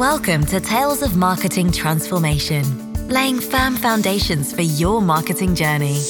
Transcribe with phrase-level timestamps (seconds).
[0.00, 2.64] Welcome to Tales of Marketing Transformation,
[3.08, 6.00] laying firm foundations for your marketing journey.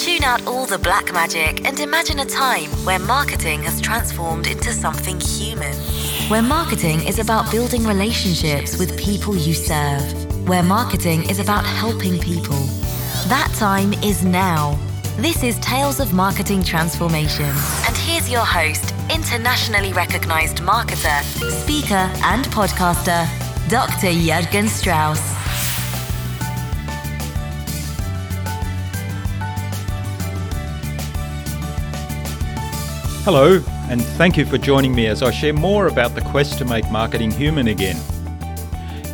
[0.00, 4.72] Tune out all the black magic and imagine a time where marketing has transformed into
[4.72, 5.72] something human.
[6.28, 10.02] Where marketing is about building relationships with people you serve.
[10.48, 12.58] Where marketing is about helping people.
[13.28, 14.76] That time is now.
[15.18, 17.54] This is Tales of Marketing Transformation.
[17.86, 21.22] And here's your host, internationally recognized marketer,
[21.62, 23.26] speaker, and podcaster,
[23.68, 24.12] Dr.
[24.12, 25.20] Jurgen Strauss.
[33.24, 36.64] Hello, and thank you for joining me as I share more about the quest to
[36.64, 37.96] make marketing human again.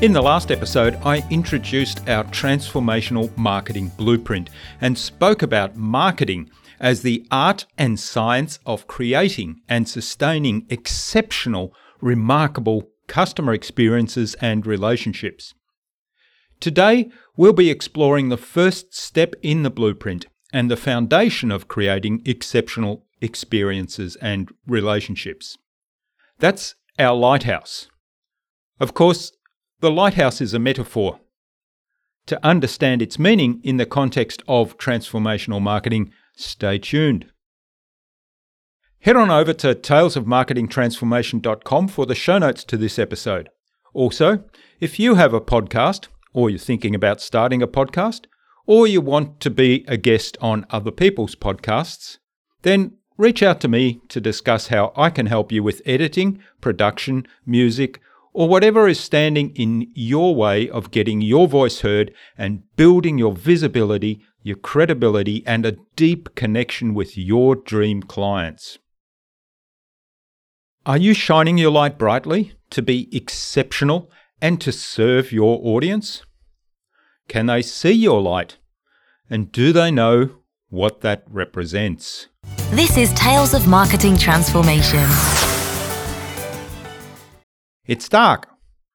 [0.02, 4.50] In the last episode, I introduced our transformational marketing blueprint
[4.80, 6.50] and spoke about marketing
[6.82, 15.54] as the art and science of creating and sustaining exceptional, remarkable customer experiences and relationships.
[16.58, 22.20] Today, we'll be exploring the first step in the blueprint and the foundation of creating
[22.26, 25.56] exceptional experiences and relationships.
[26.38, 27.88] That's our lighthouse.
[28.80, 29.32] Of course,
[29.80, 31.20] the lighthouse is a metaphor.
[32.26, 37.26] To understand its meaning in the context of transformational marketing, stay tuned.
[39.00, 43.48] Head on over to talesofmarketingtransformation.com for the show notes to this episode.
[43.94, 44.44] Also,
[44.80, 48.26] if you have a podcast, or you're thinking about starting a podcast,
[48.66, 52.18] or you want to be a guest on other people's podcasts,
[52.62, 57.26] then reach out to me to discuss how I can help you with editing, production,
[57.44, 58.00] music,
[58.32, 63.32] or whatever is standing in your way of getting your voice heard and building your
[63.32, 68.78] visibility, your credibility, and a deep connection with your dream clients.
[70.84, 76.24] Are you shining your light brightly to be exceptional and to serve your audience?
[77.28, 78.58] Can they see your light?
[79.30, 80.30] And do they know
[80.68, 82.26] what that represents?
[82.70, 85.06] This is Tales of Marketing Transformation.
[87.86, 88.48] It's dark,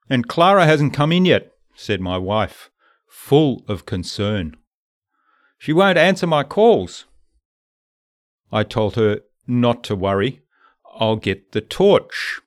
[0.10, 2.70] and Clara hasn't come in yet, said my wife,
[3.08, 4.56] full of concern.
[5.58, 7.06] She won't answer my calls.
[8.52, 10.42] I told her not to worry.
[11.00, 12.40] I'll get the torch.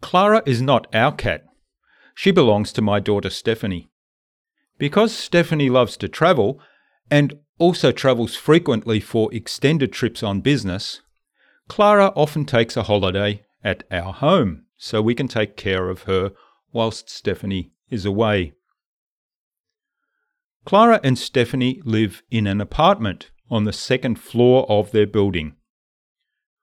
[0.00, 1.44] Clara is not our cat.
[2.14, 3.88] She belongs to my daughter Stephanie.
[4.78, 6.60] Because Stephanie loves to travel
[7.10, 11.02] and also travels frequently for extended trips on business,
[11.68, 16.32] Clara often takes a holiday at our home so we can take care of her
[16.72, 18.52] whilst Stephanie is away.
[20.66, 25.54] Clara and Stephanie live in an apartment on the second floor of their building.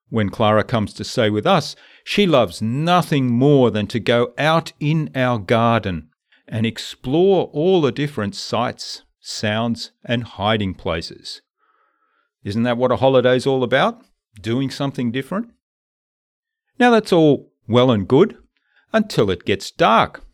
[0.10, 4.74] When Clara comes to stay with us, she loves nothing more than to go out
[4.82, 6.10] in our garden
[6.50, 11.42] and explore all the different sights, sounds, and hiding places.
[12.44, 14.06] Isn't that what a holiday's all about?
[14.40, 15.52] Doing something different?
[16.78, 18.38] Now that's all well and good
[18.92, 20.26] until it gets dark.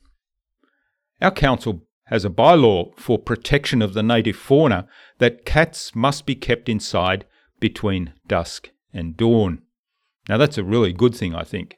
[1.21, 4.87] Our council has a bylaw for protection of the native fauna
[5.17, 7.25] that cats must be kept inside
[7.59, 9.61] between dusk and dawn.
[10.27, 11.77] Now, that's a really good thing, I think.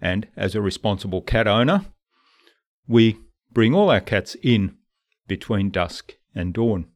[0.00, 1.86] And as a responsible cat owner,
[2.88, 3.18] we
[3.52, 4.76] bring all our cats in
[5.26, 6.86] between dusk and dawn.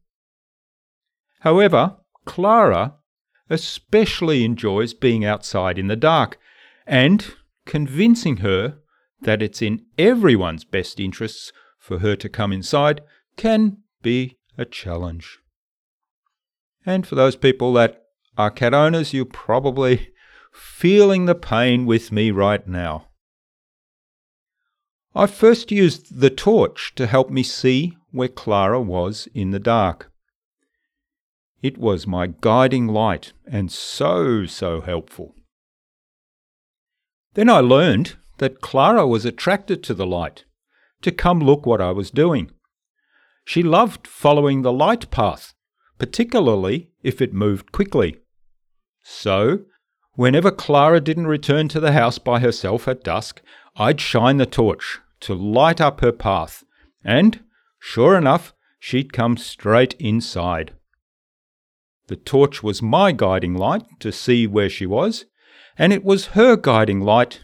[1.41, 2.95] However, Clara
[3.49, 6.37] especially enjoys being outside in the dark,
[6.87, 7.33] and
[7.65, 8.77] convincing her
[9.21, 11.51] that it's in everyone's best interests
[11.85, 12.99] for her to come inside
[13.37, 15.37] can be a challenge.
[16.83, 18.01] And for those people that
[18.39, 20.09] are cat owners, you're probably
[20.51, 23.09] feeling the pain with me right now.
[25.13, 30.11] I first used the torch to help me see where Clara was in the dark.
[31.61, 35.35] It was my guiding light and so, so helpful.
[37.35, 40.45] Then I learned that Clara was attracted to the light,
[41.05, 42.49] to come look what I was doing.
[43.45, 45.53] She loved following the light path,
[45.99, 48.17] particularly if it moved quickly.
[49.03, 49.65] So,
[50.13, 53.43] whenever Clara didn't return to the house by herself at dusk,
[53.75, 56.63] I'd shine the torch to light up her path,
[57.03, 57.41] and,
[57.77, 60.73] sure enough, she'd come straight inside.
[62.07, 65.25] The torch was my guiding light to see where she was,
[65.77, 67.43] and it was her guiding light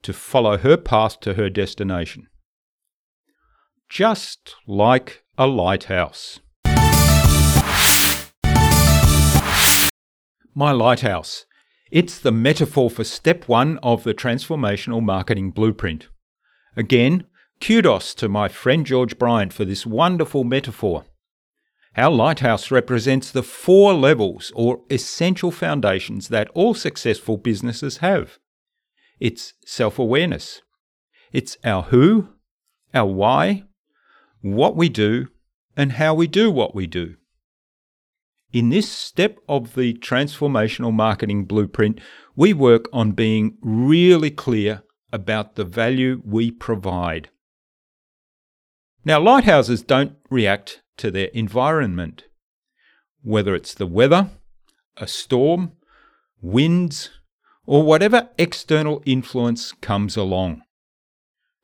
[0.00, 2.28] to follow her path to her destination.
[3.92, 6.40] Just like a lighthouse.
[10.54, 11.44] My lighthouse.
[11.90, 16.08] It's the metaphor for step one of the transformational marketing blueprint.
[16.74, 17.24] Again,
[17.60, 21.04] kudos to my friend George Bryant for this wonderful metaphor.
[21.94, 28.38] Our lighthouse represents the four levels or essential foundations that all successful businesses have.
[29.20, 30.62] It's self awareness,
[31.30, 32.30] it's our who,
[32.94, 33.64] our why,
[34.42, 35.28] what we do,
[35.76, 37.16] and how we do what we do.
[38.52, 42.00] In this step of the transformational marketing blueprint,
[42.36, 47.30] we work on being really clear about the value we provide.
[49.04, 52.24] Now, lighthouses don't react to their environment,
[53.22, 54.30] whether it's the weather,
[54.96, 55.72] a storm,
[56.40, 57.10] winds,
[57.64, 60.62] or whatever external influence comes along.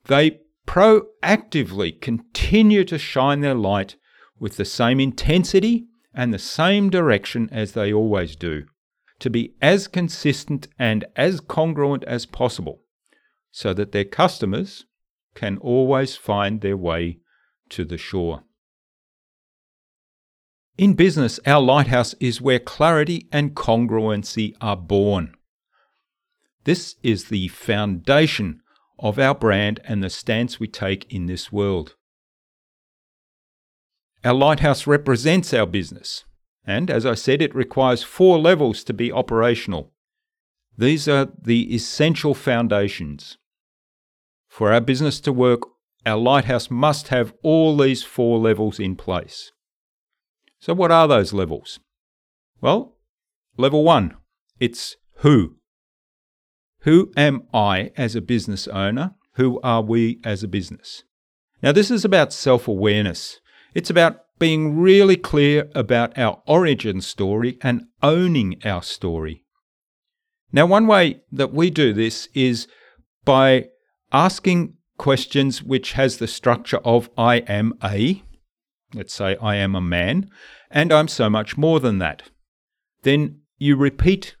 [0.05, 0.39] They
[0.69, 3.95] proactively continue to shine their light
[4.39, 8.63] with the same intensity and the same direction as they always do,
[9.17, 12.81] to be as consistent and as congruent as possible,
[13.49, 14.85] so that their customers
[15.33, 17.17] can always find their way
[17.69, 18.43] to the shore.
[20.77, 25.33] In business, our lighthouse is where clarity and congruency are born.
[26.65, 28.61] This is the foundation
[28.99, 31.95] of our brand and the stance we take in this world.
[34.23, 36.25] Our lighthouse represents our business,
[36.65, 39.93] and as I said, it requires four levels to be operational.
[40.77, 43.37] These are the essential foundations.
[44.47, 45.61] For our business to work,
[46.05, 49.51] our lighthouse must have all these four levels in place.
[50.59, 51.79] So, what are those levels?
[52.61, 52.97] Well,
[53.57, 54.15] level one
[54.59, 55.55] it's who.
[56.81, 59.15] Who am I as a business owner?
[59.33, 61.03] Who are we as a business?
[61.61, 63.39] Now, this is about self awareness.
[63.73, 69.43] It's about being really clear about our origin story and owning our story.
[70.51, 72.67] Now, one way that we do this is
[73.25, 73.67] by
[74.13, 78.23] asking questions which has the structure of I am a,
[78.93, 80.29] Let's say I am a man,
[80.71, 82.23] and I'm so much more than that.
[83.03, 84.35] Then you repeat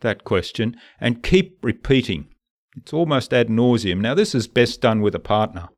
[0.00, 2.28] that question and keep repeating.
[2.76, 4.00] It's almost ad nauseum.
[4.00, 5.68] Now, this is best done with a partner.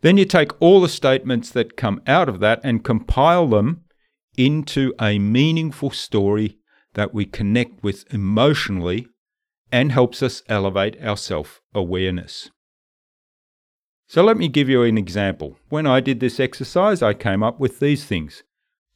[0.00, 3.84] Then you take all the statements that come out of that and compile them
[4.36, 6.58] into a meaningful story
[6.94, 9.06] that we connect with emotionally
[9.72, 12.50] and helps us elevate our self awareness.
[14.06, 15.56] So let me give you an example.
[15.70, 18.42] When I did this exercise, I came up with these things.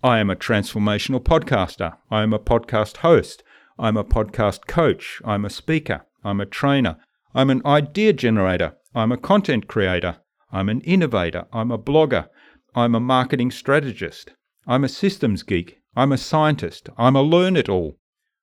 [0.02, 1.96] I am a transformational podcaster.
[2.10, 3.42] I am a podcast host.
[3.80, 5.22] I'm a podcast coach.
[5.24, 6.04] I'm a speaker.
[6.24, 6.96] I'm a trainer.
[7.32, 8.76] I'm an idea generator.
[8.92, 10.16] I'm a content creator.
[10.50, 11.46] I'm an innovator.
[11.52, 12.28] I'm a blogger.
[12.74, 14.32] I'm a marketing strategist.
[14.66, 15.78] I'm a systems geek.
[15.94, 16.88] I'm a scientist.
[16.98, 17.98] I'm a learn it all.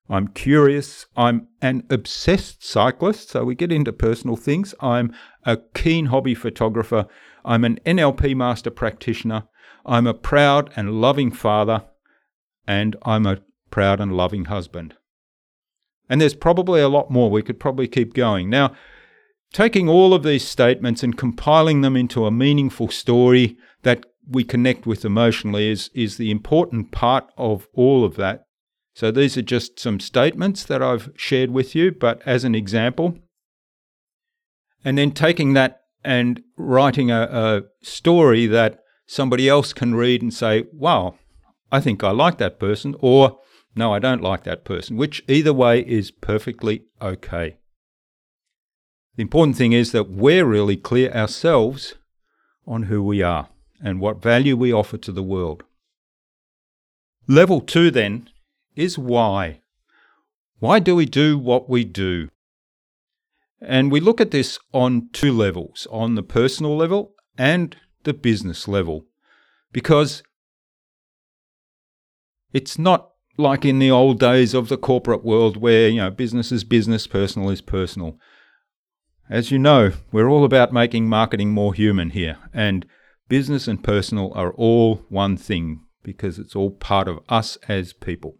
[0.09, 1.05] I'm curious.
[1.17, 4.73] I'm an obsessed cyclist, so we get into personal things.
[4.79, 7.07] I'm a keen hobby photographer.
[7.43, 9.43] I'm an NLP master practitioner.
[9.85, 11.83] I'm a proud and loving father.
[12.65, 14.95] And I'm a proud and loving husband.
[16.09, 17.29] And there's probably a lot more.
[17.29, 18.49] We could probably keep going.
[18.49, 18.73] Now,
[19.53, 24.85] taking all of these statements and compiling them into a meaningful story that we connect
[24.85, 28.45] with emotionally is, is the important part of all of that.
[28.93, 33.17] So these are just some statements that I've shared with you, but as an example.
[34.83, 40.33] And then taking that and writing a, a story that somebody else can read and
[40.33, 41.15] say, wow,
[41.71, 43.39] I think I like that person, or
[43.75, 47.57] no, I don't like that person, which either way is perfectly okay.
[49.15, 51.95] The important thing is that we're really clear ourselves
[52.65, 53.49] on who we are
[53.81, 55.63] and what value we offer to the world.
[57.27, 58.29] Level two, then,
[58.75, 59.61] is why.
[60.59, 62.29] Why do we do what we do?
[63.61, 68.67] And we look at this on two levels on the personal level and the business
[68.67, 69.05] level.
[69.71, 70.23] Because
[72.53, 76.51] it's not like in the old days of the corporate world where, you know, business
[76.51, 78.17] is business, personal is personal.
[79.29, 82.85] As you know, we're all about making marketing more human here, and
[83.27, 88.35] business and personal are all one thing because it's all part of us as people.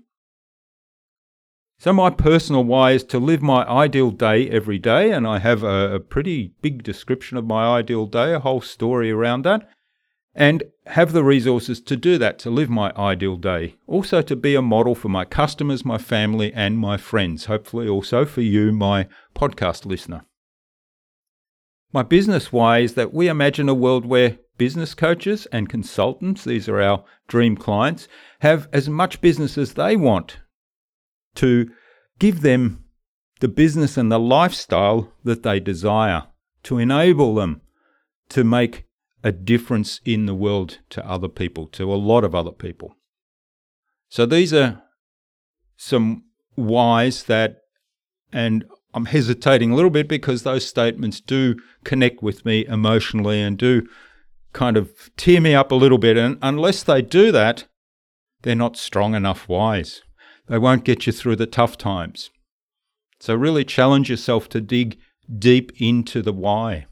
[1.77, 5.63] So, my personal why is to live my ideal day every day, and I have
[5.63, 9.67] a, a, pretty big description of my ideal day, a whole story around that,
[10.35, 13.75] and have the resources to do that, to live my ideal day.
[13.87, 18.25] Also, to be a model for my customers, my family, and my friends, hopefully, also
[18.25, 20.25] for you, my podcast listener.
[21.93, 26.67] My business why is that we imagine a world where business coaches and consultants, these
[26.67, 30.39] are our dream clients, have as much business as they want
[31.35, 31.71] to
[32.19, 32.83] give them
[33.39, 36.23] the business and the lifestyle that they desire,
[36.63, 37.61] to enable them
[38.29, 38.85] to make
[39.25, 42.95] a difference in the world to other people, to a lot of other people.
[44.07, 44.83] So these are
[45.75, 47.57] some whys that,
[48.31, 53.57] and I'm hesitating a little bit because those statements do connect with me emotionally and
[53.57, 53.87] do
[54.53, 56.17] kind of tear me up a little bit.
[56.17, 57.65] And unless they do that,
[58.43, 60.03] they're not strong enough whys.
[60.47, 62.29] They won't get you through the tough times.
[63.19, 64.99] So really challenge yourself to dig
[65.39, 66.85] deep into the why.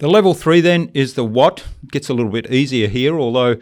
[0.00, 1.66] The level three then is the what.
[1.82, 3.56] It gets a little bit easier here, although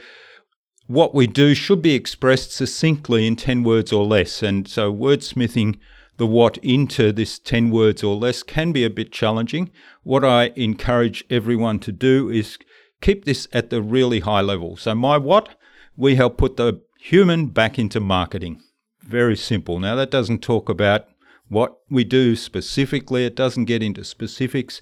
[0.86, 4.40] what we do should be expressed succinctly in 10 words or less.
[4.40, 5.80] And so wordsmithing
[6.16, 9.72] the what into this 10 words or less can be a bit challenging.
[10.04, 12.56] What I encourage everyone to do is
[13.00, 14.76] keep this at the really high level.
[14.76, 15.56] So, my what,
[15.96, 18.62] we help put the human back into marketing.
[19.02, 19.80] Very simple.
[19.80, 21.06] Now, that doesn't talk about
[21.48, 24.80] what we do specifically, it doesn't get into specifics,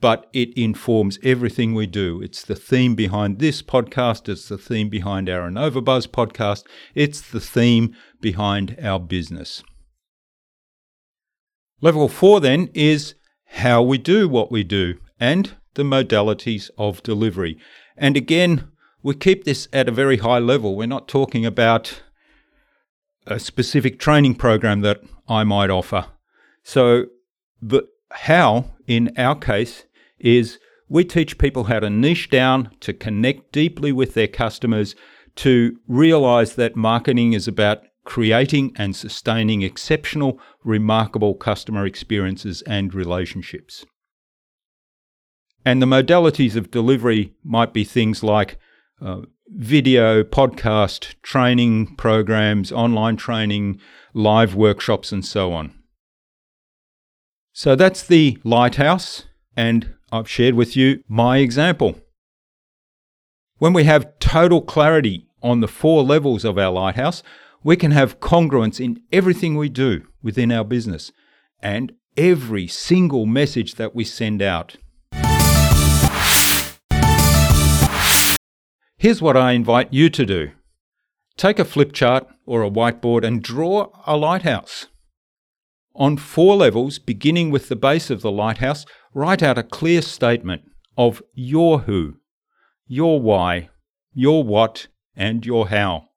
[0.00, 2.20] but it informs everything we do.
[2.20, 7.40] It's the theme behind this podcast, it's the theme behind our InnovaBuzz podcast, it's the
[7.40, 9.62] theme behind our business.
[11.80, 13.14] Level four then is
[13.46, 17.58] how we do what we do and the modalities of delivery.
[17.96, 18.68] And again,
[19.02, 20.74] we keep this at a very high level.
[20.74, 22.02] We're not talking about
[23.26, 26.06] a specific training program that I might offer.
[26.62, 27.06] So,
[27.60, 29.84] the how in our case
[30.18, 30.58] is
[30.88, 34.94] we teach people how to niche down, to connect deeply with their customers,
[35.36, 43.84] to realize that marketing is about creating and sustaining exceptional, remarkable customer experiences and relationships.
[45.64, 48.58] And the modalities of delivery might be things like
[49.02, 53.80] uh, video, podcast, training programs, online training,
[54.14, 55.75] live workshops, and so on.
[57.58, 59.24] So that's the lighthouse,
[59.56, 61.98] and I've shared with you my example.
[63.56, 67.22] When we have total clarity on the four levels of our lighthouse,
[67.64, 71.12] we can have congruence in everything we do within our business
[71.60, 74.76] and every single message that we send out.
[78.98, 80.50] Here's what I invite you to do
[81.38, 84.88] take a flip chart or a whiteboard and draw a lighthouse.
[85.98, 88.84] On four levels, beginning with the base of the lighthouse,
[89.14, 90.62] write out a clear statement
[90.98, 92.16] of your who,
[92.86, 93.70] your why,
[94.12, 96.10] your what, and your how.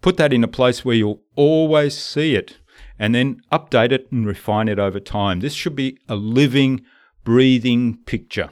[0.00, 2.56] Put that in a place where you'll always see it
[2.98, 5.40] and then update it and refine it over time.
[5.40, 6.82] This should be a living,
[7.24, 8.50] breathing picture.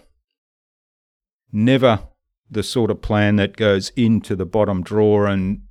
[1.50, 2.08] Never
[2.50, 5.62] the sort of plan that goes into the bottom drawer and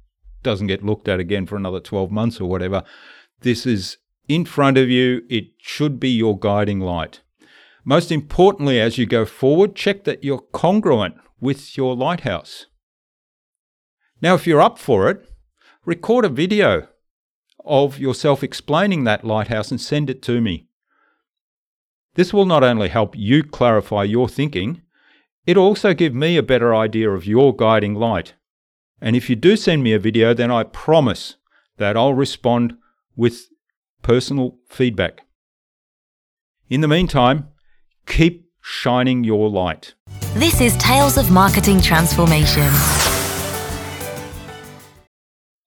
[0.42, 2.84] doesn't get looked at again for another 12 months or whatever.
[3.42, 5.22] This is in front of you.
[5.30, 7.22] It should be your guiding light.
[7.86, 12.68] Most importantly, as you go forward, check that you're congruent with your lighthouse.
[14.22, 15.28] Now, if you're up for it,
[15.86, 16.88] record a video
[17.66, 20.68] of yourself explaining that lighthouse and send it to me.
[22.16, 24.84] This will not only help you clarify your thinking,
[25.46, 28.34] It'll also give me a better idea of your guiding light.
[29.02, 31.36] And if you do send me a video, then I promise
[31.78, 32.78] that I'll respond
[33.16, 33.48] with
[34.04, 35.22] personal feedback.
[36.70, 37.48] In the meantime,
[38.06, 39.96] keep shining your light.
[40.36, 42.70] This is Tales of Marketing Transformation.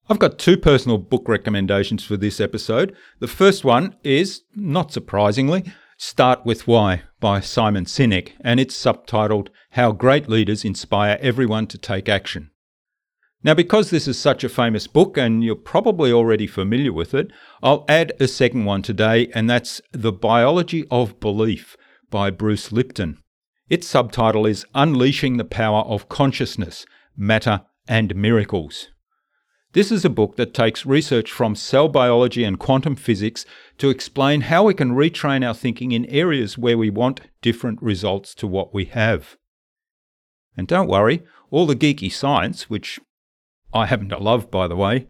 [0.09, 2.95] I've got two personal book recommendations for this episode.
[3.19, 5.65] The first one is, not surprisingly,
[5.99, 11.77] Start with Why by Simon Sinek, and it's subtitled How Great Leaders Inspire Everyone to
[11.79, 12.51] Take Action.
[13.47, 17.31] Now, because this is such a famous book and you're probably already familiar with it,
[17.63, 21.77] I'll add a second one today, and that's The Biology of Belief
[22.09, 23.19] by Bruce Lipton.
[23.69, 26.85] Its subtitle is Unleashing the Power of Consciousness,
[27.15, 28.89] Matter, and Miracles.
[29.71, 33.45] This is a book that takes research from cell biology and quantum physics
[33.77, 38.35] to explain how we can retrain our thinking in areas where we want different results
[38.35, 39.37] to what we have.
[40.57, 42.99] And don't worry, all the geeky science, which
[43.73, 45.07] I happen to love by the way,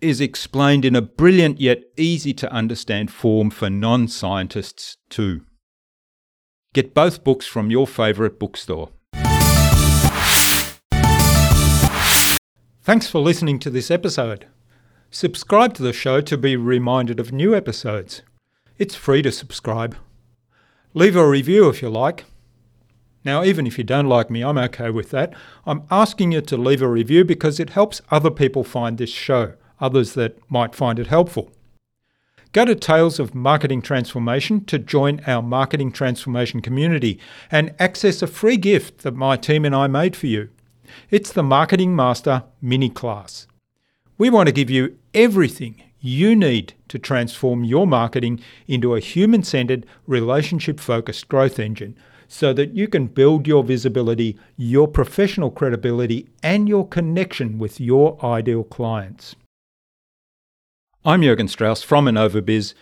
[0.00, 5.42] is explained in a brilliant yet easy to understand form for non scientists too.
[6.74, 8.90] Get both books from your favourite bookstore.
[12.82, 14.46] Thanks for listening to this episode.
[15.10, 18.22] Subscribe to the show to be reminded of new episodes.
[18.76, 19.96] It's free to subscribe.
[20.94, 22.24] Leave a review if you like.
[23.24, 25.32] Now, even if you don't like me, I'm okay with that.
[25.64, 29.54] I'm asking you to leave a review because it helps other people find this show,
[29.80, 31.52] others that might find it helpful.
[32.52, 37.18] Go to Tales of Marketing Transformation to join our marketing transformation community
[37.50, 40.50] and access a free gift that my team and I made for you.
[41.10, 43.46] It's the Marketing Master mini class.
[44.18, 49.44] We want to give you everything you need to transform your marketing into a human
[49.44, 51.96] centered, relationship focused growth engine
[52.32, 58.18] so that you can build your visibility, your professional credibility, and your connection with your
[58.24, 59.36] ideal clients.
[61.04, 62.72] I'm Jurgen Strauss from InnovaBuzz.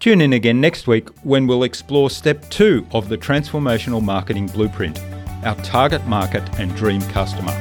[0.00, 5.00] Tune in again next week when we'll explore step two of the transformational marketing blueprint
[5.44, 7.52] our target market and dream customer.